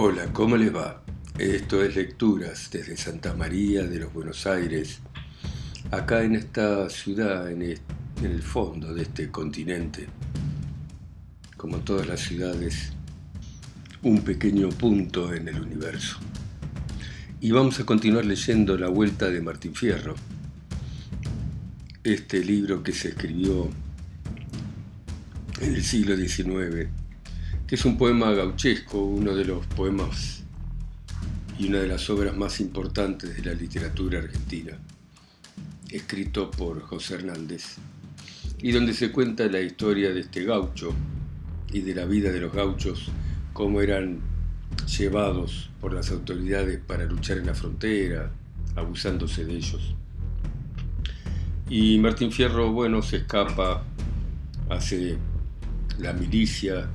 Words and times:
Hola, 0.00 0.32
¿cómo 0.32 0.56
les 0.56 0.72
va? 0.72 1.02
Esto 1.40 1.82
es 1.82 1.96
Lecturas 1.96 2.70
desde 2.70 2.96
Santa 2.96 3.34
María 3.34 3.82
de 3.82 3.98
los 3.98 4.12
Buenos 4.12 4.46
Aires, 4.46 5.00
acá 5.90 6.22
en 6.22 6.36
esta 6.36 6.88
ciudad, 6.88 7.50
en, 7.50 7.62
el 7.62 8.40
fondo 8.40 8.94
de 8.94 9.02
este 9.02 9.28
continente. 9.32 10.06
Como 11.56 11.78
todas 11.78 12.06
las 12.06 12.20
ciudades, 12.20 12.92
un 14.04 14.22
pequeño 14.22 14.68
punto 14.68 15.34
en 15.34 15.48
el 15.48 15.60
universo. 15.60 16.18
Y 17.40 17.50
vamos 17.50 17.80
a 17.80 17.84
continuar 17.84 18.24
leyendo 18.24 18.78
La 18.78 18.86
Vuelta 18.86 19.28
de 19.28 19.40
Martín 19.40 19.74
Fierro, 19.74 20.14
este 22.04 22.44
libro 22.44 22.84
que 22.84 22.92
se 22.92 23.08
escribió 23.08 23.68
en 25.60 25.74
el 25.74 25.82
siglo 25.82 26.16
XIX 26.16 26.88
que 27.68 27.74
es 27.74 27.84
un 27.84 27.98
poema 27.98 28.32
gauchesco, 28.32 28.98
uno 28.98 29.36
de 29.36 29.44
los 29.44 29.66
poemas 29.66 30.42
y 31.58 31.68
una 31.68 31.80
de 31.80 31.88
las 31.88 32.08
obras 32.08 32.34
más 32.34 32.60
importantes 32.60 33.36
de 33.36 33.42
la 33.42 33.52
literatura 33.52 34.20
argentina, 34.20 34.72
escrito 35.90 36.50
por 36.50 36.80
José 36.80 37.16
Hernández, 37.16 37.76
y 38.62 38.72
donde 38.72 38.94
se 38.94 39.12
cuenta 39.12 39.46
la 39.48 39.60
historia 39.60 40.14
de 40.14 40.20
este 40.20 40.44
gaucho 40.44 40.94
y 41.70 41.80
de 41.80 41.94
la 41.94 42.06
vida 42.06 42.32
de 42.32 42.40
los 42.40 42.54
gauchos, 42.54 43.10
cómo 43.52 43.82
eran 43.82 44.20
llevados 44.86 45.68
por 45.78 45.92
las 45.92 46.10
autoridades 46.10 46.80
para 46.80 47.04
luchar 47.04 47.36
en 47.36 47.46
la 47.46 47.54
frontera, 47.54 48.32
abusándose 48.76 49.44
de 49.44 49.54
ellos. 49.54 49.94
Y 51.68 51.98
Martín 51.98 52.32
Fierro, 52.32 52.72
bueno, 52.72 53.02
se 53.02 53.18
escapa, 53.18 53.84
hace 54.70 55.18
la 55.98 56.14
milicia, 56.14 56.88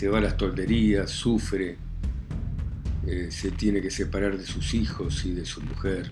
se 0.00 0.08
va 0.08 0.16
a 0.16 0.22
las 0.22 0.38
tolderías, 0.38 1.10
sufre, 1.10 1.76
eh, 3.06 3.28
se 3.30 3.50
tiene 3.50 3.82
que 3.82 3.90
separar 3.90 4.38
de 4.38 4.46
sus 4.46 4.72
hijos 4.72 5.26
y 5.26 5.32
de 5.32 5.44
su 5.44 5.60
mujer, 5.60 6.10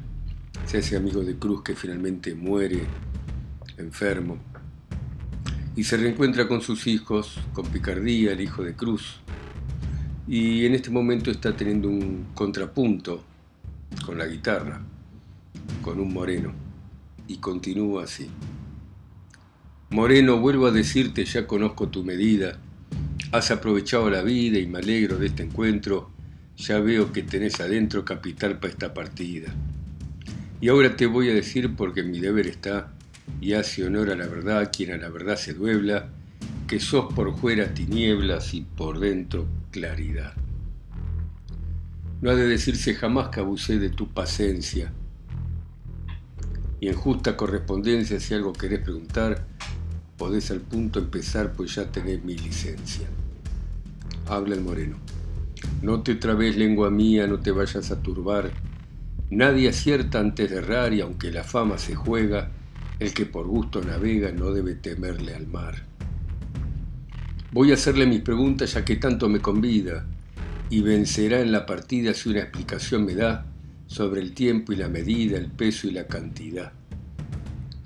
se 0.67 0.77
hace 0.77 0.95
amigo 0.95 1.25
de 1.25 1.37
Cruz 1.39 1.62
que 1.62 1.75
finalmente 1.75 2.35
muere 2.35 2.83
enfermo 3.79 4.37
y 5.75 5.85
se 5.85 5.97
reencuentra 5.97 6.47
con 6.47 6.61
sus 6.61 6.87
hijos, 6.87 7.41
con 7.55 7.65
Picardía, 7.69 8.33
el 8.33 8.43
hijo 8.43 8.62
de 8.62 8.75
Cruz, 8.75 9.21
y 10.27 10.67
en 10.67 10.75
este 10.75 10.91
momento 10.91 11.31
está 11.31 11.57
teniendo 11.57 11.89
un 11.89 12.27
contrapunto 12.34 13.25
con 14.05 14.19
la 14.19 14.27
guitarra, 14.27 14.83
con 15.81 15.99
un 15.99 16.12
moreno, 16.12 16.53
y 17.27 17.39
continúa 17.39 18.05
así. 18.05 18.29
Moreno, 19.89 20.37
vuelvo 20.41 20.67
a 20.67 20.73
decirte, 20.73 21.25
ya 21.25 21.47
conozco 21.47 21.89
tu 21.89 22.05
medida, 22.05 22.61
Has 23.31 23.51
aprovechado 23.51 24.09
la 24.09 24.23
vida 24.23 24.59
y 24.59 24.67
me 24.67 24.79
alegro 24.79 25.19
de 25.19 25.27
este 25.27 25.43
encuentro. 25.43 26.11
Ya 26.57 26.81
veo 26.81 27.12
que 27.12 27.23
tenés 27.23 27.61
adentro 27.61 28.03
capital 28.03 28.59
para 28.59 28.73
esta 28.73 28.95
partida. 28.95 29.55
Y 30.62 30.69
ahora 30.69 30.97
te 30.97 31.05
voy 31.05 31.29
a 31.29 31.34
decir 31.34 31.77
porque 31.77 32.03
mi 32.03 32.21
deber 32.21 32.47
está, 32.47 32.91
y 33.39 33.53
hace 33.53 33.84
honor 33.84 34.11
a 34.11 34.17
la 34.17 34.27
verdad 34.27 34.73
quien 34.75 34.93
a 34.93 34.97
la 34.97 35.11
verdad 35.11 35.37
se 35.37 35.53
duebla, 35.53 36.09
que 36.67 36.81
sos 36.81 37.12
por 37.12 37.37
fuera 37.39 37.75
tinieblas 37.75 38.55
y 38.55 38.62
por 38.62 38.99
dentro 38.99 39.47
claridad. 39.71 40.33
No 42.23 42.31
ha 42.31 42.34
de 42.34 42.49
decirse 42.49 42.95
jamás 42.95 43.29
que 43.29 43.41
abusé 43.41 43.79
de 43.79 43.91
tu 43.91 44.09
paciencia. 44.09 44.91
Y 46.81 46.89
en 46.89 46.95
justa 46.95 47.37
correspondencia, 47.37 48.19
si 48.21 48.33
algo 48.33 48.55
querés 48.55 48.81
preguntar, 48.81 49.47
podés 50.19 50.51
al 50.51 50.61
punto 50.61 50.99
empezar, 50.99 51.53
pues 51.53 51.77
ya 51.77 51.91
tenés 51.91 52.23
mi 52.25 52.37
licencia. 52.37 53.07
Habla 54.27 54.57
el 54.57 54.61
moreno. 54.61 54.97
No 55.81 56.03
te 56.03 56.17
trabes 56.17 56.57
lengua 56.57 56.91
mía, 56.91 57.27
no 57.27 57.39
te 57.39 57.53
vayas 57.53 57.91
a 57.93 58.03
turbar. 58.03 58.51
Nadie 59.31 59.69
acierta 59.69 60.19
antes 60.19 60.51
de 60.51 60.57
errar 60.57 60.93
y 60.93 61.01
aunque 61.01 61.31
la 61.31 61.45
fama 61.45 61.78
se 61.78 61.95
juega, 61.95 62.51
el 62.99 63.15
que 63.15 63.27
por 63.27 63.47
gusto 63.47 63.81
navega 63.81 64.33
no 64.33 64.51
debe 64.51 64.75
temerle 64.75 65.34
al 65.34 65.47
mar. 65.47 65.87
Voy 67.53 67.71
a 67.71 67.75
hacerle 67.75 68.07
mis 68.07 68.21
preguntas 68.21 68.75
ya 68.75 68.84
que 68.84 68.97
tanto 68.97 69.28
me 69.28 69.41
convida 69.41 70.05
y 70.69 70.83
vencerá 70.83 71.41
en 71.41 71.53
la 71.53 71.65
partida 71.65 72.12
si 72.12 72.28
una 72.28 72.41
explicación 72.41 73.07
me 73.07 73.15
da 73.15 73.47
sobre 73.87 74.21
el 74.21 74.34
tiempo 74.34 74.73
y 74.73 74.77
la 74.77 74.89
medida, 74.89 75.39
el 75.39 75.51
peso 75.51 75.87
y 75.87 75.93
la 75.93 76.07
cantidad. 76.07 76.73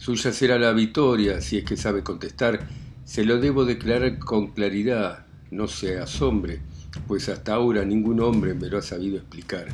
Suya 0.03 0.33
será 0.33 0.59
la 0.59 0.73
victoria, 0.73 1.41
si 1.41 1.59
es 1.59 1.65
que 1.65 1.77
sabe 1.77 2.03
contestar. 2.03 2.67
Se 3.05 3.25
lo 3.25 3.39
debo 3.39 3.65
declarar 3.65 4.19
con 4.19 4.49
claridad, 4.49 5.27
no 5.53 5.69
se 5.69 6.01
asombre, 6.01 6.59
pues 7.07 7.29
hasta 7.29 7.55
ahora 7.55 7.85
ningún 7.85 8.19
hombre 8.19 8.53
me 8.55 8.69
lo 8.69 8.79
ha 8.79 8.83
sabido 8.83 9.19
explicar. 9.19 9.69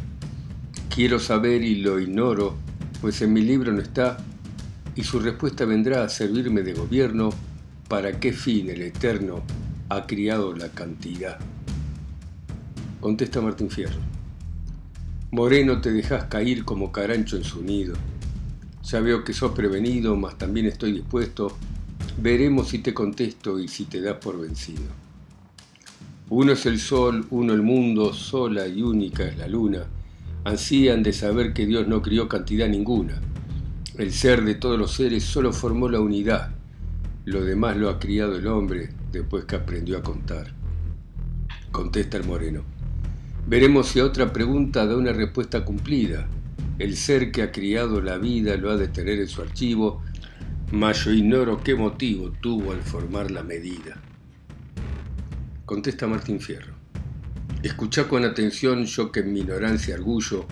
Quiero 0.94 1.18
saber 1.18 1.62
y 1.62 1.76
lo 1.76 1.98
ignoro, 1.98 2.56
pues 3.00 3.22
en 3.22 3.32
mi 3.32 3.40
libro 3.40 3.72
no 3.72 3.80
está, 3.80 4.18
y 4.94 5.02
su 5.02 5.18
respuesta 5.18 5.64
vendrá 5.64 6.04
a 6.04 6.10
servirme 6.10 6.60
de 6.60 6.74
gobierno 6.74 7.30
para 7.88 8.20
qué 8.20 8.34
fin 8.34 8.68
el 8.68 8.82
Eterno 8.82 9.42
ha 9.88 10.06
criado 10.06 10.54
la 10.54 10.68
cantidad. 10.68 11.38
Contesta 13.00 13.40
Martín 13.40 13.70
Fierro. 13.70 14.00
Moreno 15.30 15.80
te 15.80 15.90
dejas 15.90 16.24
caer 16.24 16.66
como 16.66 16.92
carancho 16.92 17.38
en 17.38 17.44
su 17.44 17.62
nido 17.62 17.94
ya 18.90 19.00
veo 19.00 19.22
que 19.22 19.34
sos 19.34 19.52
prevenido, 19.52 20.16
mas 20.16 20.38
también 20.38 20.66
estoy 20.66 20.92
dispuesto. 20.92 21.56
Veremos 22.20 22.68
si 22.68 22.78
te 22.78 22.94
contesto 22.94 23.58
y 23.60 23.68
si 23.68 23.84
te 23.84 24.00
das 24.00 24.16
por 24.16 24.40
vencido. 24.40 24.82
Uno 26.30 26.52
es 26.52 26.64
el 26.66 26.78
sol, 26.78 27.26
uno 27.30 27.52
el 27.52 27.62
mundo, 27.62 28.14
sola 28.14 28.66
y 28.66 28.82
única 28.82 29.24
es 29.24 29.36
la 29.36 29.46
luna. 29.46 29.84
Ansían 30.44 31.02
de 31.02 31.12
saber 31.12 31.52
que 31.52 31.66
Dios 31.66 31.86
no 31.86 32.00
crió 32.00 32.28
cantidad 32.28 32.68
ninguna. 32.68 33.20
El 33.98 34.12
ser 34.12 34.44
de 34.44 34.54
todos 34.54 34.78
los 34.78 34.92
seres 34.92 35.24
solo 35.24 35.52
formó 35.52 35.88
la 35.88 36.00
unidad. 36.00 36.50
Lo 37.24 37.44
demás 37.44 37.76
lo 37.76 37.90
ha 37.90 37.98
criado 37.98 38.36
el 38.36 38.46
hombre 38.46 38.90
después 39.12 39.44
que 39.44 39.56
aprendió 39.56 39.98
a 39.98 40.02
contar. 40.02 40.54
Contesta 41.70 42.16
el 42.16 42.24
moreno. 42.24 42.62
Veremos 43.46 43.88
si 43.88 44.00
a 44.00 44.04
otra 44.04 44.32
pregunta 44.32 44.86
da 44.86 44.96
una 44.96 45.12
respuesta 45.12 45.64
cumplida. 45.64 46.26
El 46.78 46.96
ser 46.96 47.32
que 47.32 47.42
ha 47.42 47.52
criado 47.52 48.00
la 48.00 48.18
vida 48.18 48.56
lo 48.56 48.70
ha 48.70 48.76
de 48.76 48.88
tener 48.88 49.18
en 49.18 49.28
su 49.28 49.42
archivo, 49.42 50.02
mas 50.70 51.04
yo 51.04 51.12
ignoro 51.12 51.62
qué 51.62 51.74
motivo 51.74 52.30
tuvo 52.30 52.72
al 52.72 52.82
formar 52.82 53.30
la 53.30 53.42
medida. 53.42 54.00
Contesta 55.64 56.06
Martín 56.06 56.40
Fierro. 56.40 56.74
Escucha 57.62 58.06
con 58.06 58.24
atención 58.24 58.84
yo 58.84 59.10
que 59.10 59.20
en 59.20 59.32
mi 59.32 59.40
ignorancia 59.40 59.96
orgullo, 59.96 60.46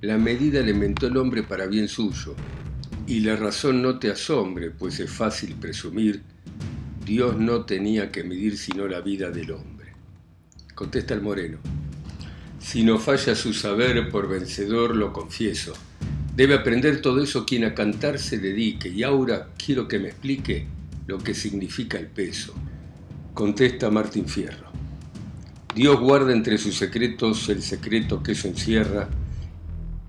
la 0.00 0.18
medida 0.18 0.60
le 0.60 0.70
inventó 0.70 1.08
el 1.08 1.16
hombre 1.16 1.42
para 1.42 1.66
bien 1.66 1.88
suyo, 1.88 2.36
y 3.06 3.20
la 3.20 3.36
razón 3.36 3.82
no 3.82 3.98
te 3.98 4.10
asombre, 4.10 4.70
pues 4.70 5.00
es 5.00 5.10
fácil 5.10 5.54
presumir, 5.54 6.22
Dios 7.04 7.36
no 7.38 7.64
tenía 7.64 8.10
que 8.10 8.24
medir 8.24 8.58
sino 8.58 8.86
la 8.88 9.00
vida 9.00 9.30
del 9.30 9.52
hombre. 9.52 9.92
Contesta 10.74 11.14
el 11.14 11.22
moreno. 11.22 11.58
Si 12.66 12.82
no 12.82 12.98
falla 12.98 13.36
su 13.36 13.52
saber, 13.52 14.10
por 14.10 14.28
vencedor 14.28 14.96
lo 14.96 15.12
confieso. 15.12 15.72
Debe 16.34 16.54
aprender 16.54 17.00
todo 17.00 17.22
eso 17.22 17.46
quien 17.46 17.62
a 17.64 17.74
cantar 17.74 18.18
se 18.18 18.38
dedique, 18.38 18.88
y 18.88 19.04
ahora 19.04 19.50
quiero 19.56 19.86
que 19.86 20.00
me 20.00 20.08
explique 20.08 20.66
lo 21.06 21.18
que 21.18 21.32
significa 21.32 21.96
el 21.96 22.08
peso. 22.08 22.54
Contesta 23.34 23.88
Martín 23.88 24.26
Fierro. 24.26 24.66
Dios 25.76 26.00
guarda 26.00 26.32
entre 26.32 26.58
sus 26.58 26.74
secretos 26.74 27.48
el 27.50 27.62
secreto 27.62 28.20
que 28.24 28.32
eso 28.32 28.48
encierra, 28.48 29.10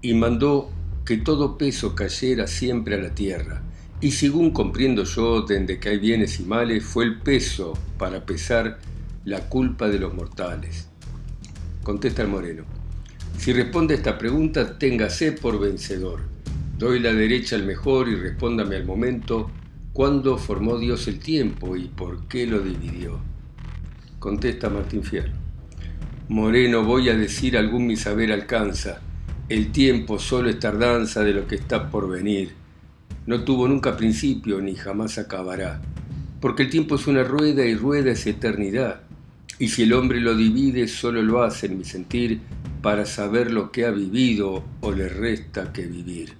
y 0.02 0.16
mandó 0.16 0.72
que 1.06 1.18
todo 1.18 1.60
peso 1.60 1.94
cayera 1.94 2.48
siempre 2.48 2.96
a 2.96 3.00
la 3.00 3.14
tierra. 3.14 3.62
Y 4.02 4.14
según 4.14 4.50
comprendo 4.50 5.04
yo, 5.04 5.44
desde 5.44 5.78
que 5.78 5.90
hay 5.90 6.00
bienes 6.00 6.40
y 6.40 6.44
males, 6.44 6.84
fue 6.84 7.06
el 7.06 7.20
peso 7.20 7.78
para 8.00 8.26
pesar 8.26 8.80
la 9.26 9.48
culpa 9.48 9.90
de 9.90 10.00
los 10.00 10.16
mortales. 10.16 10.88
Contesta 11.88 12.22
el 12.22 12.28
moreno. 12.28 12.66
Si 13.38 13.54
responde 13.54 13.96
esta 13.96 14.18
pregunta, 14.18 14.78
téngase 14.78 15.32
por 15.32 15.58
vencedor. 15.58 16.20
Doy 16.78 17.00
la 17.00 17.14
derecha 17.14 17.56
al 17.56 17.64
mejor 17.64 18.10
y 18.10 18.16
respóndame 18.16 18.76
al 18.76 18.84
momento 18.84 19.50
cuándo 19.94 20.38
formó 20.38 20.78
Dios 20.80 21.08
el 21.08 21.20
tiempo 21.20 21.78
y 21.78 21.88
por 21.88 22.28
qué 22.28 22.46
lo 22.46 22.60
dividió. 22.60 23.22
Contesta 24.20 24.70
Martín 24.70 25.02
Fierro. 25.02 25.32
Moreno, 26.28 26.84
voy 26.84 27.08
a 27.08 27.16
decir 27.16 27.58
algún 27.58 27.88
mi 27.88 27.96
saber 27.96 28.34
alcanza. 28.34 29.00
El 29.48 29.72
tiempo 29.72 30.20
solo 30.20 30.50
es 30.50 30.60
tardanza 30.60 31.24
de 31.24 31.32
lo 31.32 31.48
que 31.48 31.56
está 31.56 31.90
por 31.90 32.10
venir. 32.10 32.52
No 33.28 33.46
tuvo 33.46 33.66
nunca 33.66 33.96
principio 33.96 34.60
ni 34.60 34.76
jamás 34.76 35.18
acabará. 35.18 35.82
Porque 36.42 36.64
el 36.64 36.70
tiempo 36.70 36.96
es 36.96 37.08
una 37.08 37.24
rueda 37.24 37.64
y 37.64 37.76
rueda 37.76 38.12
es 38.12 38.28
eternidad. 38.28 39.07
Y 39.60 39.70
si 39.70 39.84
el 39.84 39.94
hombre 39.94 40.22
lo 40.22 40.36
divide, 40.36 40.88
solo 40.88 41.22
lo 41.24 41.42
hace, 41.42 41.66
en 41.66 41.80
mi 41.80 41.84
sentir, 41.84 42.42
para 42.82 43.06
saber 43.06 43.52
lo 43.52 43.72
que 43.72 43.86
ha 43.86 43.92
vivido 43.92 44.64
o 44.82 44.92
le 44.92 45.10
resta 45.10 45.74
que 45.74 45.86
vivir. 45.86 46.34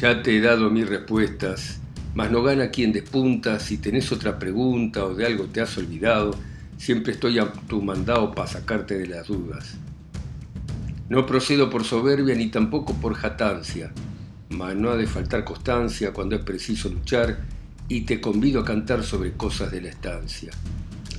Ya 0.00 0.22
te 0.22 0.36
he 0.36 0.40
dado 0.40 0.70
mis 0.70 0.88
respuestas, 0.88 1.80
mas 2.14 2.30
no 2.30 2.42
gana 2.42 2.70
quien 2.70 2.92
despunta, 2.92 3.60
si 3.60 3.78
tenés 3.78 4.10
otra 4.10 4.38
pregunta 4.38 5.04
o 5.04 5.14
de 5.14 5.26
algo 5.26 5.44
te 5.44 5.60
has 5.60 5.78
olvidado, 5.78 6.34
siempre 6.76 7.12
estoy 7.12 7.38
a 7.38 7.52
tu 7.52 7.82
mandado 7.82 8.34
para 8.34 8.48
sacarte 8.48 8.98
de 8.98 9.06
las 9.06 9.28
dudas. 9.28 9.76
No 11.08 11.26
procedo 11.26 11.70
por 11.70 11.84
soberbia 11.84 12.34
ni 12.34 12.48
tampoco 12.48 12.94
por 12.94 13.14
jatancia, 13.14 13.92
mas 14.48 14.74
no 14.74 14.90
ha 14.90 14.96
de 14.96 15.06
faltar 15.06 15.44
constancia 15.44 16.12
cuando 16.12 16.34
es 16.34 16.42
preciso 16.42 16.88
luchar 16.88 17.38
y 17.88 18.02
te 18.02 18.20
convido 18.20 18.60
a 18.60 18.64
cantar 18.64 19.04
sobre 19.04 19.32
cosas 19.32 19.70
de 19.70 19.82
la 19.82 19.90
estancia. 19.90 20.50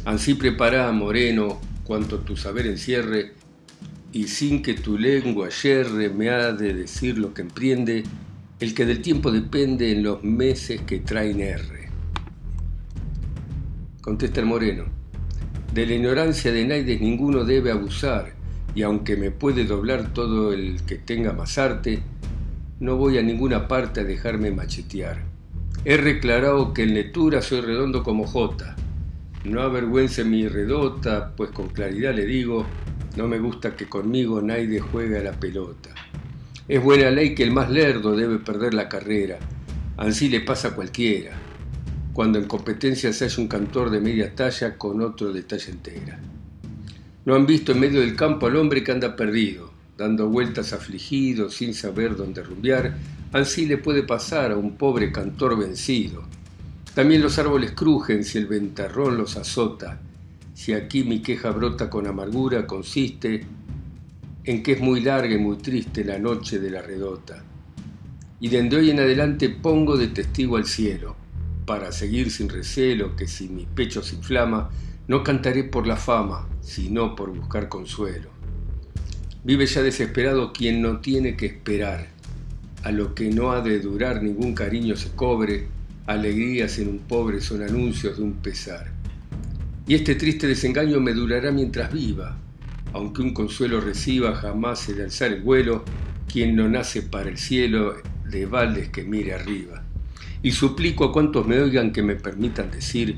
Ansí 0.05 0.35
prepara, 0.35 0.91
moreno, 0.91 1.59
cuanto 1.83 2.19
tu 2.19 2.37
saber 2.37 2.67
encierre, 2.67 3.33
y 4.11 4.27
sin 4.27 4.61
que 4.61 4.75
tu 4.75 4.99
lengua 4.99 5.49
yerre 5.49 6.09
me 6.09 6.29
ha 6.29 6.51
de 6.51 6.75
decir 6.75 7.17
lo 7.17 7.33
que 7.33 7.41
emprende, 7.41 8.03
el 8.59 8.75
que 8.75 8.85
del 8.85 9.01
tiempo 9.01 9.31
depende 9.31 9.91
en 9.91 10.03
los 10.03 10.23
meses 10.23 10.81
que 10.81 10.99
traen 10.99 11.41
R. 11.41 11.89
Contesta 14.01 14.41
el 14.41 14.45
moreno, 14.45 14.85
de 15.73 15.87
la 15.87 15.95
ignorancia 15.95 16.51
de 16.51 16.65
Naides 16.65 17.01
ninguno 17.01 17.43
debe 17.43 17.71
abusar, 17.71 18.33
y 18.75 18.83
aunque 18.83 19.17
me 19.17 19.31
puede 19.31 19.63
doblar 19.65 20.13
todo 20.13 20.53
el 20.53 20.83
que 20.83 20.97
tenga 20.97 21.33
más 21.33 21.57
arte, 21.57 22.03
no 22.79 22.95
voy 22.95 23.17
a 23.17 23.23
ninguna 23.23 23.67
parte 23.67 24.01
a 24.01 24.03
dejarme 24.03 24.51
machetear. 24.51 25.23
He 25.83 25.97
reclarado 25.97 26.75
que 26.75 26.83
en 26.83 26.93
lectura 26.93 27.41
soy 27.41 27.61
redondo 27.61 28.03
como 28.03 28.27
Jota. 28.27 28.75
No 29.45 29.61
avergüence 29.61 30.23
mi 30.23 30.47
redota, 30.47 31.31
pues 31.37 31.51
con 31.51 31.69
claridad 31.69 32.15
le 32.15 32.25
digo, 32.25 32.65
no 33.15 33.27
me 33.27 33.37
gusta 33.37 33.75
que 33.75 33.87
conmigo 33.87 34.41
nadie 34.41 34.79
juegue 34.79 35.19
a 35.19 35.23
la 35.23 35.39
pelota. 35.39 35.91
Es 36.67 36.83
buena 36.83 37.11
ley 37.11 37.35
que 37.35 37.43
el 37.43 37.51
más 37.51 37.69
lerdo 37.69 38.15
debe 38.15 38.39
perder 38.39 38.73
la 38.73 38.89
carrera, 38.89 39.37
así 39.97 40.29
le 40.29 40.39
pasa 40.39 40.69
a 40.69 40.75
cualquiera, 40.75 41.37
cuando 42.11 42.39
en 42.39 42.45
competencia 42.45 43.13
se 43.13 43.25
hace 43.25 43.39
un 43.39 43.47
cantor 43.47 43.91
de 43.91 43.99
media 43.99 44.33
talla 44.33 44.79
con 44.79 44.99
otro 45.01 45.31
de 45.31 45.43
talla 45.43 45.69
entera. 45.69 46.19
No 47.25 47.35
han 47.35 47.45
visto 47.45 47.71
en 47.71 47.81
medio 47.81 48.01
del 48.01 48.15
campo 48.15 48.47
al 48.47 48.55
hombre 48.55 48.83
que 48.83 48.93
anda 48.93 49.15
perdido, 49.15 49.71
dando 49.95 50.27
vueltas 50.27 50.73
afligido, 50.73 51.51
sin 51.51 51.75
saber 51.75 52.15
dónde 52.15 52.41
rumbear, 52.41 52.95
así 53.31 53.67
le 53.67 53.77
puede 53.77 54.01
pasar 54.01 54.53
a 54.53 54.57
un 54.57 54.75
pobre 54.75 55.11
cantor 55.11 55.55
vencido. 55.55 56.23
También 56.95 57.21
los 57.21 57.37
árboles 57.39 57.71
crujen 57.71 58.23
si 58.23 58.37
el 58.37 58.47
ventarrón 58.47 59.17
los 59.17 59.35
azota. 59.35 59.99
Si 60.53 60.71
aquí 60.71 61.03
mi 61.03 61.21
queja 61.21 61.51
brota 61.51 61.89
con 61.89 62.07
amargura, 62.07 62.65
consiste 62.65 63.45
en 64.45 64.63
que 64.63 64.71
es 64.71 64.79
muy 64.79 65.01
larga 65.01 65.35
y 65.35 65.37
muy 65.37 65.57
triste 65.57 66.05
la 66.05 66.17
noche 66.19 66.57
de 66.57 66.69
la 66.69 66.81
redota. 66.81 67.43
Y 68.39 68.47
desde 68.47 68.77
hoy 68.77 68.91
en 68.91 69.01
adelante 69.01 69.49
pongo 69.49 69.97
de 69.97 70.07
testigo 70.07 70.55
al 70.55 70.65
cielo, 70.65 71.17
para 71.65 71.91
seguir 71.91 72.31
sin 72.31 72.47
recelo 72.47 73.17
que 73.17 73.27
si 73.27 73.49
mi 73.49 73.65
pecho 73.65 74.01
se 74.01 74.15
inflama, 74.15 74.69
no 75.09 75.21
cantaré 75.21 75.65
por 75.65 75.87
la 75.87 75.97
fama, 75.97 76.47
sino 76.61 77.13
por 77.13 77.35
buscar 77.35 77.67
consuelo. 77.67 78.29
Vive 79.43 79.65
ya 79.65 79.81
desesperado 79.81 80.53
quien 80.53 80.81
no 80.81 81.01
tiene 81.01 81.35
que 81.35 81.47
esperar, 81.47 82.07
a 82.83 82.91
lo 82.91 83.13
que 83.13 83.29
no 83.31 83.51
ha 83.51 83.59
de 83.59 83.81
durar 83.81 84.23
ningún 84.23 84.55
cariño 84.55 84.95
se 84.95 85.11
cobre, 85.11 85.74
alegrías 86.07 86.77
en 86.79 86.89
un 86.89 86.99
pobre 86.99 87.41
son 87.41 87.63
anuncios 87.63 88.17
de 88.17 88.23
un 88.23 88.33
pesar. 88.33 88.91
Y 89.87 89.95
este 89.95 90.15
triste 90.15 90.47
desengaño 90.47 90.99
me 90.99 91.13
durará 91.13 91.51
mientras 91.51 91.91
viva, 91.91 92.37
aunque 92.93 93.21
un 93.21 93.33
consuelo 93.33 93.81
reciba 93.81 94.35
jamás 94.35 94.87
de 94.87 95.03
alzar 95.03 95.31
el 95.31 95.41
vuelo, 95.41 95.83
quien 96.31 96.55
no 96.55 96.67
nace 96.69 97.01
para 97.01 97.29
el 97.29 97.37
cielo 97.37 97.95
de 98.29 98.45
baldes 98.45 98.89
que 98.89 99.03
mire 99.03 99.33
arriba. 99.33 99.83
Y 100.41 100.51
suplico 100.51 101.05
a 101.05 101.13
cuantos 101.13 101.47
me 101.47 101.59
oigan 101.59 101.91
que 101.91 102.03
me 102.03 102.15
permitan 102.15 102.71
decir 102.71 103.17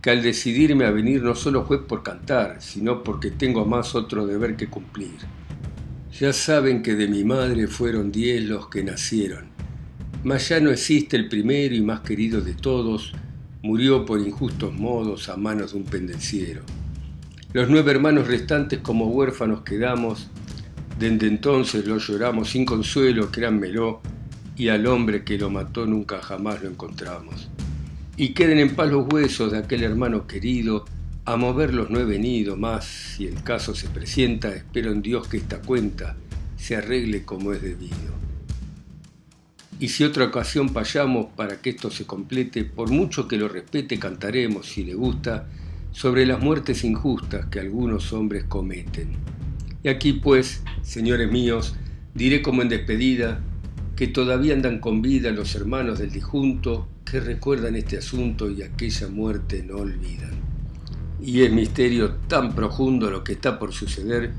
que 0.00 0.10
al 0.10 0.22
decidirme 0.22 0.84
a 0.84 0.90
venir 0.90 1.22
no 1.22 1.34
solo 1.34 1.64
fue 1.64 1.86
por 1.86 2.02
cantar, 2.02 2.56
sino 2.60 3.02
porque 3.04 3.30
tengo 3.30 3.64
más 3.64 3.94
otro 3.94 4.26
deber 4.26 4.56
que 4.56 4.66
cumplir. 4.66 5.12
Ya 6.18 6.32
saben 6.32 6.82
que 6.82 6.94
de 6.94 7.08
mi 7.08 7.24
madre 7.24 7.68
fueron 7.68 8.10
diez 8.10 8.42
los 8.44 8.68
que 8.68 8.82
nacieron, 8.82 9.51
mas 10.24 10.48
ya 10.48 10.60
no 10.60 10.70
existe 10.70 11.16
el 11.16 11.28
primero 11.28 11.74
y 11.74 11.80
más 11.80 12.00
querido 12.00 12.40
de 12.40 12.54
todos, 12.54 13.12
murió 13.62 14.04
por 14.04 14.20
injustos 14.20 14.72
modos 14.72 15.28
a 15.28 15.36
manos 15.36 15.72
de 15.72 15.78
un 15.78 15.84
pendenciero. 15.84 16.62
Los 17.52 17.68
nueve 17.68 17.90
hermanos 17.90 18.28
restantes 18.28 18.80
como 18.80 19.08
huérfanos 19.08 19.62
quedamos, 19.62 20.28
desde 20.98 21.26
entonces 21.26 21.86
lo 21.86 21.98
lloramos 21.98 22.50
sin 22.50 22.64
consuelo, 22.64 23.30
créanmelo, 23.30 24.00
y 24.56 24.68
al 24.68 24.86
hombre 24.86 25.24
que 25.24 25.38
lo 25.38 25.50
mató 25.50 25.86
nunca 25.86 26.20
jamás 26.22 26.62
lo 26.62 26.68
encontramos. 26.68 27.48
Y 28.16 28.28
queden 28.28 28.58
en 28.58 28.74
paz 28.74 28.90
los 28.90 29.12
huesos 29.12 29.52
de 29.52 29.58
aquel 29.58 29.82
hermano 29.82 30.26
querido, 30.26 30.84
a 31.24 31.36
moverlos 31.36 31.90
no 31.90 32.00
he 32.00 32.04
venido 32.04 32.56
más, 32.56 32.84
si 32.84 33.26
el 33.26 33.42
caso 33.42 33.74
se 33.74 33.88
presenta, 33.88 34.54
espero 34.54 34.92
en 34.92 35.02
Dios 35.02 35.28
que 35.28 35.38
esta 35.38 35.60
cuenta 35.60 36.16
se 36.56 36.76
arregle 36.76 37.24
como 37.24 37.52
es 37.52 37.62
debido. 37.62 38.21
Y 39.82 39.88
si 39.88 40.04
otra 40.04 40.26
ocasión 40.26 40.68
payamos 40.68 41.26
para 41.34 41.60
que 41.60 41.70
esto 41.70 41.90
se 41.90 42.06
complete, 42.06 42.62
por 42.62 42.92
mucho 42.92 43.26
que 43.26 43.36
lo 43.36 43.48
respete, 43.48 43.98
cantaremos, 43.98 44.68
si 44.68 44.84
le 44.84 44.94
gusta, 44.94 45.48
sobre 45.90 46.24
las 46.24 46.40
muertes 46.40 46.84
injustas 46.84 47.46
que 47.46 47.58
algunos 47.58 48.12
hombres 48.12 48.44
cometen. 48.44 49.08
Y 49.82 49.88
aquí 49.88 50.12
pues, 50.12 50.62
señores 50.82 51.32
míos, 51.32 51.74
diré 52.14 52.42
como 52.42 52.62
en 52.62 52.68
despedida 52.68 53.40
que 53.96 54.06
todavía 54.06 54.54
andan 54.54 54.78
con 54.78 55.02
vida 55.02 55.32
los 55.32 55.52
hermanos 55.56 55.98
del 55.98 56.12
dijunto 56.12 56.86
que 57.04 57.18
recuerdan 57.18 57.74
este 57.74 57.98
asunto 57.98 58.48
y 58.48 58.62
aquella 58.62 59.08
muerte 59.08 59.64
no 59.64 59.78
olvidan. 59.78 60.30
Y 61.20 61.42
es 61.42 61.50
misterio 61.50 62.18
tan 62.28 62.54
profundo 62.54 63.10
lo 63.10 63.24
que 63.24 63.32
está 63.32 63.58
por 63.58 63.72
suceder 63.72 64.30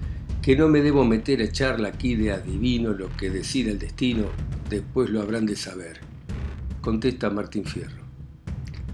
que 0.44 0.58
no 0.58 0.68
me 0.68 0.82
debo 0.82 1.06
meter 1.06 1.40
a 1.40 1.46
echarla 1.46 1.88
aquí 1.88 2.16
de 2.16 2.34
adivino 2.34 2.92
lo 2.92 3.08
que 3.16 3.30
decida 3.30 3.72
el 3.72 3.80
destino, 3.80 4.26
después 4.70 5.10
lo 5.10 5.22
habrán 5.22 5.46
de 5.46 5.56
saber. 5.56 6.02
Contesta 6.82 7.30
Martín 7.30 7.64
Fierro. 7.64 8.04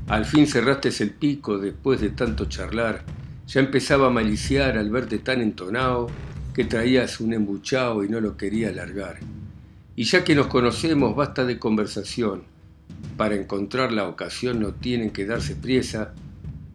Al 0.09 0.25
fin 0.25 0.45
cerraste 0.45 0.89
el 0.99 1.09
pico 1.09 1.57
después 1.57 2.01
de 2.01 2.09
tanto 2.09 2.45
charlar. 2.45 3.03
Ya 3.47 3.61
empezaba 3.61 4.07
a 4.07 4.11
maliciar 4.11 4.77
al 4.77 4.91
verte 4.91 5.17
tan 5.17 5.41
entonado 5.41 6.07
que 6.53 6.65
traías 6.65 7.19
un 7.19 7.33
embuchao 7.33 8.03
y 8.03 8.09
no 8.09 8.21
lo 8.21 8.37
quería 8.37 8.71
largar. 8.71 9.17
Y 9.95 10.03
ya 10.03 10.23
que 10.23 10.35
nos 10.35 10.47
conocemos, 10.47 11.15
basta 11.15 11.45
de 11.45 11.57
conversación. 11.57 12.43
Para 13.17 13.33
encontrar 13.33 13.91
la 13.91 14.07
ocasión 14.07 14.59
no 14.59 14.73
tienen 14.73 15.09
que 15.09 15.25
darse 15.25 15.55
priesa. 15.55 16.13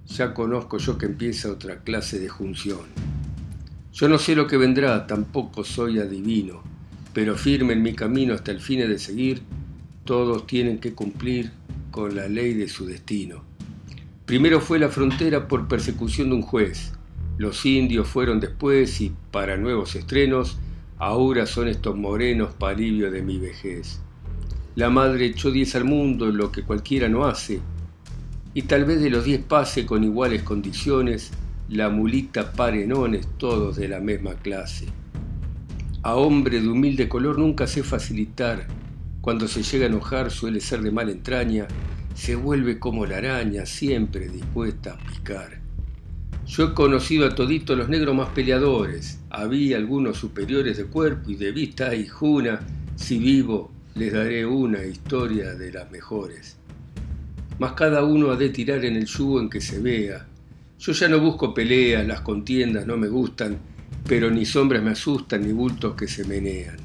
Ya 0.08 0.34
conozco 0.34 0.78
yo 0.78 0.98
que 0.98 1.06
empieza 1.06 1.48
otra 1.48 1.78
clase 1.78 2.18
de 2.18 2.28
junción. 2.28 3.13
Yo 3.94 4.08
no 4.08 4.18
sé 4.18 4.34
lo 4.34 4.48
que 4.48 4.56
vendrá, 4.56 5.06
tampoco 5.06 5.62
soy 5.62 6.00
adivino, 6.00 6.64
pero 7.12 7.36
firme 7.36 7.74
en 7.74 7.82
mi 7.84 7.94
camino 7.94 8.34
hasta 8.34 8.50
el 8.50 8.58
fin 8.58 8.80
de 8.80 8.98
seguir, 8.98 9.42
todos 10.04 10.48
tienen 10.48 10.78
que 10.78 10.94
cumplir 10.94 11.52
con 11.92 12.16
la 12.16 12.26
ley 12.26 12.54
de 12.54 12.66
su 12.66 12.86
destino. 12.86 13.44
Primero 14.26 14.60
fue 14.60 14.80
la 14.80 14.88
frontera 14.88 15.46
por 15.46 15.68
persecución 15.68 16.30
de 16.30 16.34
un 16.34 16.42
juez, 16.42 16.92
los 17.38 17.64
indios 17.64 18.08
fueron 18.08 18.40
después 18.40 19.00
y 19.00 19.12
para 19.30 19.56
nuevos 19.56 19.94
estrenos, 19.94 20.58
ahora 20.98 21.46
son 21.46 21.68
estos 21.68 21.96
morenos 21.96 22.52
palivio 22.52 23.12
de 23.12 23.22
mi 23.22 23.38
vejez. 23.38 24.00
La 24.74 24.90
madre 24.90 25.26
echó 25.26 25.52
diez 25.52 25.76
al 25.76 25.84
mundo, 25.84 26.32
lo 26.32 26.50
que 26.50 26.64
cualquiera 26.64 27.08
no 27.08 27.26
hace, 27.26 27.60
y 28.54 28.62
tal 28.62 28.86
vez 28.86 29.00
de 29.00 29.10
los 29.10 29.24
diez 29.24 29.40
pase 29.40 29.86
con 29.86 30.02
iguales 30.02 30.42
condiciones, 30.42 31.30
la 31.68 31.88
mulita 31.88 32.52
parenones 32.52 33.26
todos 33.38 33.76
de 33.76 33.88
la 33.88 34.00
misma 34.00 34.34
clase. 34.34 34.86
A 36.02 36.16
hombre 36.16 36.60
de 36.60 36.68
humilde 36.68 37.08
color 37.08 37.38
nunca 37.38 37.66
sé 37.66 37.82
facilitar, 37.82 38.66
cuando 39.20 39.48
se 39.48 39.62
llega 39.62 39.86
a 39.86 39.88
enojar 39.88 40.30
suele 40.30 40.60
ser 40.60 40.82
de 40.82 40.90
mala 40.90 41.12
entraña, 41.12 41.66
se 42.14 42.34
vuelve 42.34 42.78
como 42.78 43.06
la 43.06 43.16
araña, 43.16 43.64
siempre 43.64 44.28
dispuesta 44.28 44.92
a 44.92 44.98
picar. 44.98 45.60
Yo 46.46 46.64
he 46.64 46.74
conocido 46.74 47.26
a 47.26 47.34
toditos 47.34 47.78
los 47.78 47.88
negros 47.88 48.14
más 48.14 48.28
peleadores, 48.28 49.20
había 49.30 49.78
algunos 49.78 50.18
superiores 50.18 50.76
de 50.76 50.84
cuerpo 50.84 51.30
y 51.30 51.36
de 51.36 51.52
vista 51.52 51.94
y 51.94 52.06
juna, 52.06 52.60
si 52.96 53.18
vivo 53.18 53.72
les 53.94 54.12
daré 54.12 54.44
una 54.44 54.84
historia 54.84 55.54
de 55.54 55.72
las 55.72 55.90
mejores. 55.90 56.58
Mas 57.58 57.72
cada 57.72 58.04
uno 58.04 58.30
ha 58.30 58.36
de 58.36 58.50
tirar 58.50 58.84
en 58.84 58.96
el 58.96 59.06
yugo 59.06 59.40
en 59.40 59.48
que 59.48 59.60
se 59.60 59.80
vea. 59.80 60.26
Yo 60.84 60.92
ya 60.92 61.08
no 61.08 61.18
busco 61.18 61.54
peleas, 61.54 62.06
las 62.06 62.20
contiendas 62.20 62.86
no 62.86 62.98
me 62.98 63.08
gustan, 63.08 63.56
pero 64.06 64.30
ni 64.30 64.44
sombras 64.44 64.82
me 64.82 64.90
asustan 64.90 65.40
ni 65.40 65.50
bultos 65.50 65.94
que 65.94 66.06
se 66.06 66.24
menean. 66.24 66.76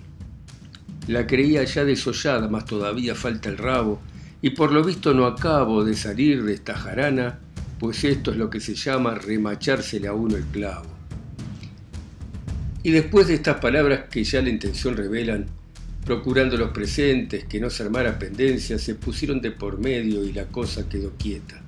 La 1.07 1.27
creía 1.27 1.65
ya 1.65 1.83
desollada, 1.83 2.47
mas 2.47 2.63
todavía 2.63 3.13
falta 3.13 3.49
el 3.49 3.57
rabo, 3.57 3.99
y 4.41 4.51
por 4.51 4.71
lo 4.71 4.85
visto 4.85 5.13
no 5.13 5.25
acabo 5.25 5.83
de 5.83 5.95
salir 5.95 6.45
de 6.45 6.53
esta 6.53 6.75
jarana, 6.75 7.39
pues 7.77 8.05
esto 8.05 8.31
es 8.31 8.37
lo 8.37 8.49
que 8.49 8.61
se 8.61 8.73
llama 8.73 9.15
remachársele 9.15 10.07
a 10.07 10.13
uno 10.13 10.37
el 10.37 10.45
clavo. 10.45 10.87
Y 12.83 12.91
después 12.91 13.27
de 13.27 13.33
estas 13.33 13.59
palabras 13.59 14.05
que 14.09 14.23
ya 14.23 14.41
la 14.41 14.47
intención 14.47 14.95
revelan, 14.95 15.47
procurando 16.05 16.55
los 16.55 16.71
presentes 16.71 17.43
que 17.43 17.59
no 17.59 17.69
se 17.69 17.83
armara 17.83 18.17
pendencia, 18.17 18.79
se 18.79 18.95
pusieron 18.95 19.41
de 19.41 19.51
por 19.51 19.77
medio 19.77 20.23
y 20.23 20.31
la 20.31 20.45
cosa 20.45 20.87
quedó 20.87 21.11
quieta. 21.17 21.58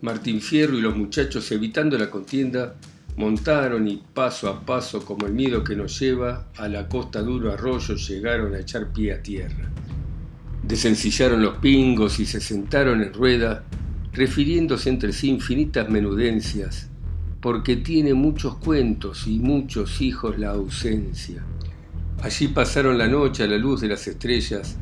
Martín 0.00 0.40
Fierro 0.40 0.78
y 0.78 0.80
los 0.80 0.96
muchachos, 0.96 1.50
evitando 1.52 1.98
la 1.98 2.10
contienda, 2.10 2.76
Montaron 3.18 3.88
y 3.88 4.00
paso 4.14 4.48
a 4.48 4.64
paso, 4.64 5.04
como 5.04 5.26
el 5.26 5.32
miedo 5.32 5.64
que 5.64 5.74
nos 5.74 5.98
lleva, 5.98 6.46
a 6.56 6.68
la 6.68 6.88
costa 6.88 7.20
duro 7.20 7.52
arroyo 7.52 7.96
llegaron 7.96 8.54
a 8.54 8.60
echar 8.60 8.92
pie 8.92 9.12
a 9.12 9.20
tierra. 9.20 9.68
Desencillaron 10.62 11.42
los 11.42 11.56
pingos 11.56 12.20
y 12.20 12.26
se 12.26 12.40
sentaron 12.40 13.02
en 13.02 13.12
rueda, 13.12 13.64
refiriéndose 14.12 14.88
entre 14.90 15.12
sí 15.12 15.30
infinitas 15.30 15.90
menudencias, 15.90 16.90
porque 17.40 17.74
tiene 17.74 18.14
muchos 18.14 18.54
cuentos 18.58 19.26
y 19.26 19.40
muchos 19.40 20.00
hijos 20.00 20.38
la 20.38 20.50
ausencia. 20.50 21.44
Allí 22.22 22.46
pasaron 22.46 22.98
la 22.98 23.08
noche 23.08 23.42
a 23.42 23.48
la 23.48 23.58
luz 23.58 23.80
de 23.80 23.88
las 23.88 24.06
estrellas, 24.06 24.76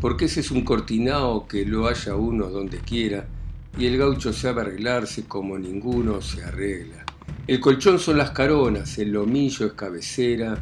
porque 0.00 0.24
ese 0.24 0.40
es 0.40 0.50
un 0.50 0.64
cortinao 0.64 1.46
que 1.46 1.66
lo 1.66 1.86
haya 1.86 2.16
uno 2.16 2.48
donde 2.48 2.78
quiera, 2.78 3.26
y 3.78 3.86
el 3.86 3.96
gaucho 3.98 4.32
sabe 4.32 4.62
arreglarse 4.62 5.24
como 5.24 5.58
ninguno 5.58 6.20
se 6.20 6.44
arregla. 6.44 7.04
El 7.46 7.60
colchón 7.60 7.98
son 7.98 8.18
las 8.18 8.30
caronas, 8.30 8.98
el 8.98 9.12
lomillo 9.12 9.66
es 9.66 9.72
cabecera, 9.72 10.58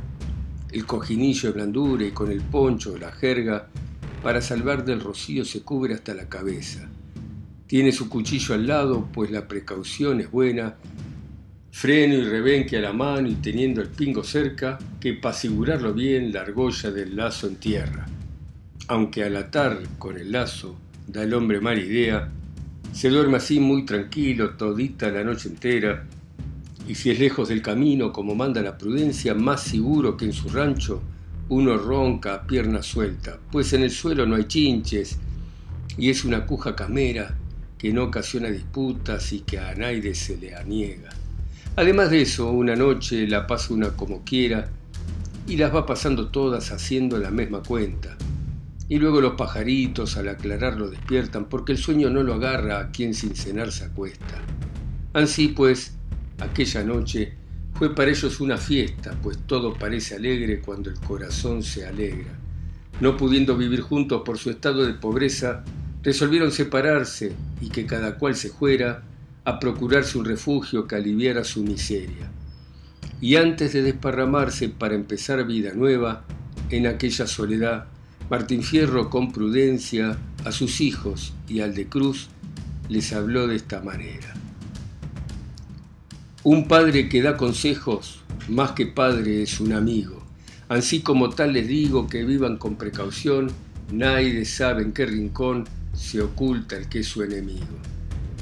el 0.72 0.86
cojinillo 0.86 1.48
es 1.48 1.54
blandura 1.54 2.04
y 2.06 2.12
con 2.12 2.30
el 2.30 2.40
poncho 2.40 2.96
la 2.96 3.12
jerga, 3.12 3.68
para 4.22 4.40
salvar 4.40 4.84
del 4.84 5.00
rocío 5.00 5.44
se 5.44 5.62
cubre 5.62 5.94
hasta 5.94 6.14
la 6.14 6.28
cabeza. 6.28 6.88
Tiene 7.66 7.92
su 7.92 8.08
cuchillo 8.08 8.54
al 8.54 8.66
lado, 8.66 9.08
pues 9.12 9.30
la 9.30 9.48
precaución 9.48 10.20
es 10.20 10.30
buena, 10.30 10.76
freno 11.70 12.14
y 12.14 12.22
rebenque 12.22 12.76
a 12.76 12.80
la 12.80 12.92
mano 12.92 13.28
y 13.28 13.34
teniendo 13.36 13.80
el 13.80 13.88
pingo 13.88 14.24
cerca, 14.24 14.78
que 15.00 15.14
para 15.14 15.34
asegurarlo 15.34 15.94
bien 15.94 16.32
la 16.32 16.42
argolla 16.42 16.90
del 16.90 17.16
lazo 17.16 17.46
en 17.46 17.56
tierra. 17.56 18.06
Aunque 18.88 19.22
al 19.24 19.36
atar 19.36 19.80
con 19.98 20.18
el 20.18 20.32
lazo 20.32 20.76
da 21.06 21.22
el 21.22 21.32
hombre 21.32 21.60
mala 21.60 21.80
idea, 21.80 22.30
se 22.92 23.09
duerme 23.09 23.37
así 23.37 23.61
muy 23.61 23.85
tranquilo 23.85 24.50
todita 24.50 25.11
la 25.11 25.25
noche 25.25 25.49
entera, 25.49 26.04
y 26.88 26.94
si 26.94 27.11
es 27.11 27.18
lejos 27.18 27.49
del 27.49 27.62
camino, 27.62 28.12
como 28.12 28.35
manda 28.35 28.62
la 28.62 28.76
prudencia, 28.76 29.35
más 29.35 29.62
seguro 29.62 30.16
que 30.16 30.25
en 30.25 30.32
su 30.32 30.49
rancho, 30.49 31.00
uno 31.49 31.76
ronca 31.76 32.35
a 32.35 32.47
pierna 32.47 32.82
suelta, 32.82 33.38
pues 33.50 33.73
en 33.73 33.82
el 33.82 33.90
suelo 33.90 34.26
no 34.26 34.37
hay 34.37 34.44
chinches, 34.44 35.18
y 35.97 36.11
es 36.11 36.25
una 36.25 36.47
cuja 36.47 36.75
camera 36.75 37.37
que 37.78 37.92
no 37.92 38.04
ocasiona 38.04 38.49
disputas 38.49 39.32
y 39.32 39.40
que 39.40 39.59
a 39.59 39.75
nadie 39.75 40.14
se 40.14 40.37
le 40.37 40.54
aniega. 40.54 41.11
Además 41.76 42.11
de 42.11 42.23
eso, 42.23 42.50
una 42.50 42.76
noche 42.76 43.26
la 43.26 43.47
pasa 43.47 43.73
una 43.73 43.90
como 43.90 44.25
quiera, 44.25 44.68
y 45.47 45.56
las 45.56 45.75
va 45.75 45.87
pasando 45.87 46.28
todas 46.28 46.70
haciendo 46.73 47.18
la 47.18 47.30
misma 47.30 47.62
cuenta. 47.62 48.16
Y 48.90 48.99
luego 48.99 49.23
los 49.23 49.37
pajaritos 49.37 50.18
al 50.18 50.28
aclarar 50.28 50.76
lo 50.76 50.90
despiertan, 50.90 51.47
porque 51.47 51.73
el 51.73 51.78
sueño 51.78 52.11
no 52.11 52.23
lo 52.23 52.35
agarra 52.35 52.78
a 52.78 52.90
quien 52.90 53.14
sin 53.14 53.35
cenar 53.35 53.73
se 53.73 53.85
acuesta. 53.85 54.42
Así 55.14 55.49
pues, 55.49 55.94
Aquella 56.40 56.82
noche 56.82 57.35
fue 57.75 57.94
para 57.94 58.11
ellos 58.11 58.40
una 58.40 58.56
fiesta, 58.56 59.14
pues 59.23 59.38
todo 59.47 59.75
parece 59.75 60.14
alegre 60.14 60.62
cuando 60.62 60.88
el 60.88 60.99
corazón 60.99 61.62
se 61.62 61.87
alegra. 61.87 62.32
No 63.00 63.18
pudiendo 63.18 63.59
vivir 63.59 63.82
juntos 63.82 64.23
por 64.25 64.38
su 64.38 64.49
estado 64.49 64.87
de 64.87 64.94
pobreza, 64.94 65.64
resolvieron 66.02 66.50
separarse 66.50 67.32
y 67.61 67.68
que 67.68 67.85
cada 67.85 68.16
cual 68.16 68.37
se 68.37 68.49
fuera 68.49 69.02
a 69.44 69.61
procurarse 69.61 70.16
un 70.16 70.25
refugio 70.25 70.87
que 70.87 70.97
aliviara 70.97 71.44
su 71.44 71.62
miseria. 71.62 72.30
Y 73.20 73.37
antes 73.37 73.75
de 73.75 73.82
desparramarse 73.82 74.70
para 74.70 74.94
empezar 74.94 75.47
vida 75.47 75.75
nueva, 75.75 76.25
en 76.70 76.87
aquella 76.87 77.26
soledad, 77.26 77.87
Martín 78.30 78.62
Fierro 78.62 79.10
con 79.10 79.32
prudencia 79.32 80.16
a 80.44 80.52
sus 80.52 80.80
hijos 80.80 81.32
y 81.49 81.62
al 81.62 81.75
de 81.75 81.88
Cruz 81.88 82.28
les 82.88 83.12
habló 83.12 83.49
de 83.49 83.56
esta 83.56 83.80
manera. 83.80 84.32
Un 86.44 86.68
padre 86.68 87.08
que 87.08 87.22
da 87.22 87.37
consejos, 87.37 88.20
más 88.49 88.70
que 88.70 88.87
padre, 88.87 89.42
es 89.42 89.58
un 89.58 89.72
amigo. 89.72 90.22
Así 90.68 91.00
como 91.00 91.30
tal 91.30 91.54
les 91.54 91.66
digo 91.66 92.06
que 92.06 92.25
vivan 92.25 92.56
con 92.56 92.76
precaución, 92.76 93.50
nadie 93.90 94.44
sabe 94.44 94.84
en 94.84 94.92
qué 94.92 95.06
rincón 95.06 95.64
se 95.92 96.22
oculta 96.22 96.76
el 96.76 96.88
que 96.88 97.00
es 97.00 97.08
su 97.08 97.25
enemigo. 97.25 97.80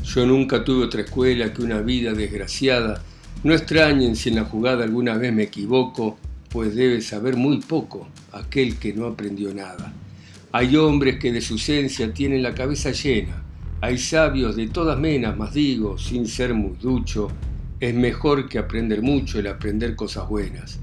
Yo 0.05 0.27
nunca 0.27 0.65
tuve 0.65 0.85
otra 0.85 1.01
escuela 1.01 1.55
que 1.55 1.63
una 1.63 1.81
vida 1.81 2.13
desgraciada. 2.13 3.03
No 3.43 3.55
extrañen 3.55 4.17
si 4.17 4.29
en 4.29 4.35
la 4.35 4.45
jugada 4.45 4.85
alguna 4.85 5.17
vez 5.17 5.33
me 5.33 5.45
equivoco, 5.45 6.19
pues 6.51 6.75
debe 6.75 7.01
saber 7.01 7.37
muy 7.37 7.59
poco 7.59 8.09
aquel 8.33 8.77
que 8.79 8.93
no 8.93 9.07
aprendió 9.07 9.55
nada. 9.55 9.93
Hay 10.53 10.77
hombres 10.77 11.19
que 11.19 11.33
de 11.33 11.41
su 11.41 11.57
esencia 11.57 12.13
tienen 12.13 12.43
la 12.43 12.55
cabeza 12.55 12.91
llena. 12.93 13.43
Hay 13.81 13.99
sabios 13.99 14.57
de 14.57 14.69
todas 14.69 14.99
menas, 14.99 15.37
más 15.37 15.53
digo, 15.53 15.99
sin 15.99 16.27
ser 16.27 16.55
muy 16.55 16.77
ducho, 16.81 17.29
es 17.81 17.95
mejor 17.95 18.49
que 18.49 18.59
aprender 18.59 19.03
mucho 19.03 19.39
el 19.39 19.47
aprender 19.47 19.95
cosas 19.95 20.29
buenas. 20.29 20.81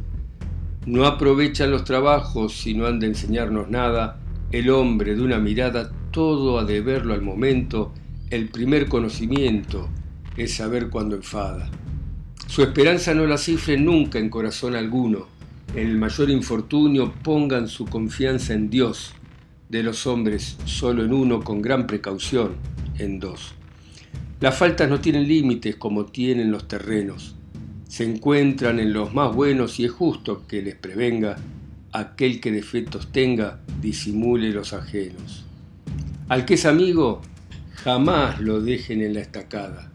No 0.85 1.05
aprovechan 1.05 1.71
los 1.71 1.83
trabajos 1.83 2.57
si 2.57 2.73
no 2.73 2.85
han 2.85 2.99
de 2.99 3.07
enseñarnos 3.07 3.69
nada. 3.69 4.19
El 4.51 4.69
hombre 4.69 5.15
de 5.15 5.21
una 5.21 5.39
mirada 5.39 5.91
todo 6.11 6.59
ha 6.59 6.63
de 6.63 6.79
verlo 6.81 7.13
al 7.13 7.21
momento. 7.21 7.91
El 8.29 8.49
primer 8.49 8.87
conocimiento 8.87 9.89
es 10.37 10.53
saber 10.53 10.89
cuándo 10.89 11.15
enfada. 11.15 11.69
Su 12.47 12.61
esperanza 12.61 13.13
no 13.13 13.25
la 13.25 13.37
cifre 13.37 13.77
nunca 13.77 14.19
en 14.19 14.29
corazón 14.29 14.75
alguno. 14.75 15.34
En 15.75 15.89
el 15.89 15.97
mayor 15.97 16.29
infortunio 16.29 17.13
pongan 17.21 17.67
su 17.67 17.83
confianza 17.83 18.53
en 18.53 18.69
Dios. 18.69 19.13
De 19.67 19.83
los 19.83 20.07
hombres 20.07 20.55
solo 20.63 21.03
en 21.03 21.11
uno 21.11 21.41
con 21.41 21.61
gran 21.61 21.85
precaución, 21.85 22.55
en 22.97 23.19
dos. 23.19 23.55
Las 24.39 24.57
faltas 24.57 24.89
no 24.89 25.01
tienen 25.01 25.27
límites 25.27 25.75
como 25.75 26.05
tienen 26.05 26.49
los 26.49 26.69
terrenos. 26.69 27.35
Se 27.89 28.05
encuentran 28.05 28.79
en 28.79 28.93
los 28.93 29.13
más 29.13 29.35
buenos 29.35 29.77
y 29.81 29.83
es 29.83 29.91
justo 29.91 30.47
que 30.47 30.61
les 30.61 30.75
prevenga 30.75 31.35
aquel 31.91 32.39
que 32.39 32.53
defectos 32.53 33.11
tenga, 33.11 33.59
disimule 33.81 34.51
los 34.51 34.71
ajenos. 34.71 35.43
Al 36.29 36.45
que 36.45 36.53
es 36.53 36.65
amigo, 36.65 37.21
jamás 37.73 38.39
lo 38.39 38.61
dejen 38.61 39.01
en 39.01 39.13
la 39.13 39.19
estacada, 39.19 39.91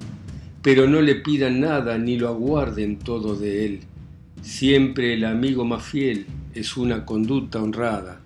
pero 0.61 0.87
no 0.87 1.01
le 1.01 1.15
pidan 1.15 1.61
nada 1.61 1.97
ni 1.97 2.19
lo 2.19 2.29
aguarden 2.29 2.99
todo 2.99 3.35
de 3.35 3.65
él. 3.65 3.81
Siempre 4.43 5.15
el 5.15 5.25
amigo 5.25 5.65
más 5.65 5.83
fiel 5.85 6.27
es 6.55 6.77
una 6.77 7.05
conducta 7.05 7.63
honrada. 7.63 8.21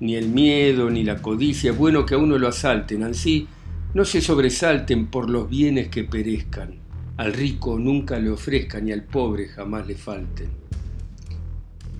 Ni 0.00 0.16
el 0.16 0.28
miedo 0.28 0.88
ni 0.90 1.04
la 1.04 1.20
codicia 1.20 1.72
es 1.72 1.76
bueno 1.76 2.06
que 2.06 2.14
a 2.14 2.18
uno 2.18 2.38
lo 2.38 2.48
asalten, 2.48 3.02
así 3.02 3.46
no 3.92 4.04
se 4.04 4.22
sobresalten 4.22 5.08
por 5.08 5.28
los 5.28 5.50
bienes 5.50 5.88
que 5.88 6.04
perezcan, 6.04 6.76
al 7.18 7.34
rico 7.34 7.78
nunca 7.78 8.18
le 8.18 8.30
ofrezcan 8.30 8.88
y 8.88 8.92
al 8.92 9.02
pobre 9.02 9.48
jamás 9.48 9.86
le 9.86 9.94
falten. 9.94 10.48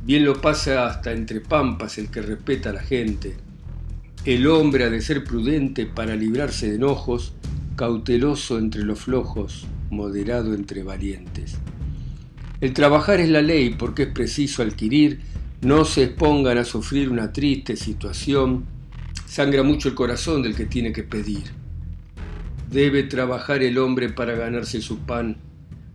Bien 0.04 0.24
lo 0.24 0.40
pasa 0.40 0.86
hasta 0.86 1.12
entre 1.12 1.40
pampas 1.40 1.98
el 1.98 2.10
que 2.10 2.22
respeta 2.22 2.70
a 2.70 2.74
la 2.74 2.82
gente. 2.82 3.36
El 4.24 4.46
hombre 4.46 4.84
ha 4.84 4.90
de 4.90 5.02
ser 5.02 5.24
prudente 5.24 5.84
para 5.84 6.16
librarse 6.16 6.70
de 6.70 6.76
enojos, 6.76 7.34
cauteloso 7.76 8.58
entre 8.58 8.82
los 8.82 9.00
flojos, 9.00 9.66
moderado 9.90 10.54
entre 10.54 10.82
valientes. 10.82 11.58
El 12.60 12.74
trabajar 12.74 13.20
es 13.20 13.30
la 13.30 13.40
ley 13.40 13.70
porque 13.70 14.02
es 14.02 14.08
preciso 14.08 14.62
adquirir, 14.62 15.20
no 15.62 15.86
se 15.86 16.04
expongan 16.04 16.58
a 16.58 16.64
sufrir 16.64 17.08
una 17.08 17.32
triste 17.32 17.74
situación, 17.74 18.66
sangra 19.26 19.62
mucho 19.62 19.88
el 19.88 19.94
corazón 19.94 20.42
del 20.42 20.54
que 20.54 20.66
tiene 20.66 20.92
que 20.92 21.02
pedir. 21.02 21.44
Debe 22.70 23.02
trabajar 23.04 23.62
el 23.62 23.78
hombre 23.78 24.10
para 24.10 24.34
ganarse 24.34 24.82
su 24.82 24.98
pan, 24.98 25.38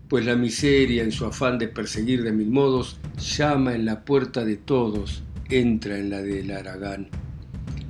pues 0.10 0.26
la 0.26 0.36
miseria 0.36 1.04
en 1.04 1.12
su 1.12 1.26
afán 1.26 1.60
de 1.60 1.68
perseguir 1.68 2.24
de 2.24 2.32
mil 2.32 2.50
modos 2.50 2.98
llama 3.18 3.76
en 3.76 3.86
la 3.86 4.04
puerta 4.04 4.44
de 4.44 4.58
todos, 4.58 5.24
entra 5.50 6.00
en 6.00 6.10
la 6.10 6.24
del 6.24 6.50
Aragán. 6.50 7.10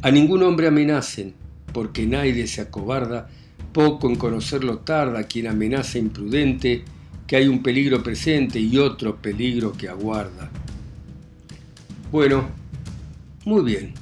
A 0.01 0.11
ningún 0.11 0.43
hombre 0.43 0.67
amenacen, 0.67 1.33
porque 1.71 2.05
nadie 2.05 2.45
se 2.47 2.61
acobarda, 2.61 3.29
poco 3.71 4.09
en 4.09 4.17
conocerlo 4.17 4.79
tarda 4.79 5.23
quien 5.23 5.47
amenaza 5.47 5.97
imprudente, 5.97 6.83
que 7.27 7.35
hay 7.35 7.47
un 7.47 7.63
peligro 7.63 8.03
presente 8.03 8.59
y 8.59 8.77
otro 8.77 9.15
peligro 9.15 9.73
que 9.73 9.89
aguarda. 9.89 10.49
Bueno, 12.11 12.47
muy 13.45 13.63
bien. 13.63 13.93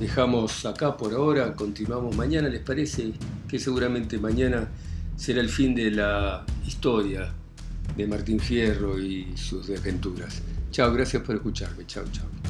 Dejamos 0.00 0.64
acá 0.66 0.96
por 0.96 1.14
ahora, 1.14 1.54
continuamos 1.54 2.16
mañana, 2.16 2.48
¿les 2.48 2.60
parece? 2.60 3.12
Que 3.48 3.58
seguramente 3.58 4.18
mañana 4.18 4.68
será 5.16 5.40
el 5.40 5.48
fin 5.48 5.74
de 5.74 5.90
la 5.90 6.44
historia 6.66 7.32
de 7.96 8.06
Martín 8.06 8.40
Fierro 8.40 8.98
y 8.98 9.36
sus 9.36 9.68
desventuras. 9.68 10.42
Chao, 10.70 10.92
gracias 10.92 11.22
por 11.22 11.36
escucharme. 11.36 11.86
Chao, 11.86 12.04
chao. 12.10 12.43